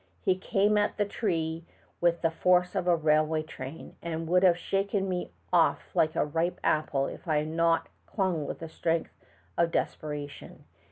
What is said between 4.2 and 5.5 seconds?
would have shaken me